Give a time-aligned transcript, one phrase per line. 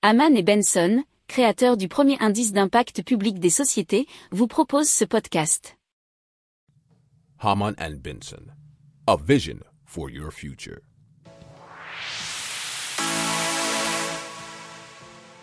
[0.00, 5.76] Haman et Benson, créateurs du premier indice d'impact public des sociétés, vous proposent ce podcast.
[7.40, 8.44] Haman and Benson,
[9.08, 10.78] a vision for your future.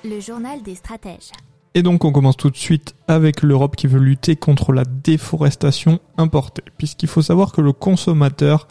[0.06, 1.34] Le journal des stratèges.
[1.74, 6.00] Et donc on commence tout de suite avec l'Europe qui veut lutter contre la déforestation
[6.18, 8.70] importée, puisqu'il faut savoir que le consommateur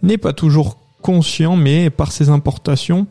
[0.00, 3.06] n'est pas toujours conscient, mais par ses importations,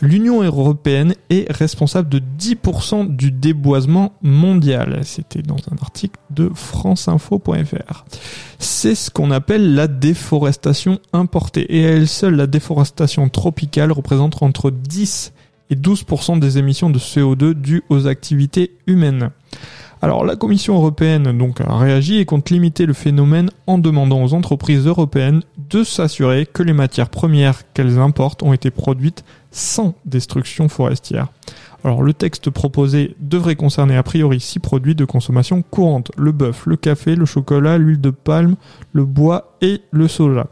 [0.00, 4.98] l'Union européenne est responsable de 10% du déboisement mondial.
[5.04, 8.04] C'était dans un article de franceinfo.fr.
[8.58, 11.76] C'est ce qu'on appelle la déforestation importée.
[11.76, 15.32] Et à elle seule, la déforestation tropicale représente entre 10
[15.70, 19.30] et 12% des émissions de CO2 dues aux activités humaines.
[20.06, 24.34] Alors la Commission européenne donc a réagi et compte limiter le phénomène en demandant aux
[24.34, 30.68] entreprises européennes de s'assurer que les matières premières qu'elles importent ont été produites sans destruction
[30.68, 31.32] forestière.
[31.82, 36.66] Alors le texte proposé devrait concerner a priori six produits de consommation courante le bœuf,
[36.66, 38.54] le café, le chocolat, l'huile de palme,
[38.92, 40.46] le bois et le soja.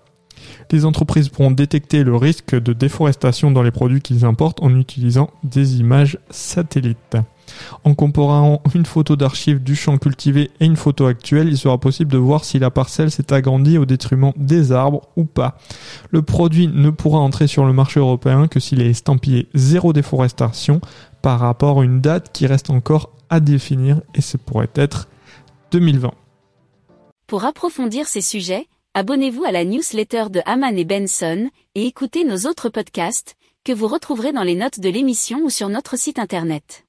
[0.73, 5.31] Les entreprises pourront détecter le risque de déforestation dans les produits qu'ils importent en utilisant
[5.45, 7.19] des images satellites.
[7.85, 12.13] En comparant une photo d'archive du champ cultivé et une photo actuelle, il sera possible
[12.13, 15.59] de voir si la parcelle s'est agrandie au détriment des arbres ou pas.
[16.11, 20.81] Le produit ne pourra entrer sur le marché européen que s'il est estampillé zéro déforestation
[21.23, 25.09] par rapport à une date qui reste encore à définir et ce pourrait être
[25.73, 26.13] 2020.
[27.27, 32.49] Pour approfondir ces sujets, abonnez-vous à la newsletter de Haman et Benson et écoutez nos
[32.49, 36.85] autres podcasts que vous retrouverez dans les notes de l'émission ou sur notre site internet.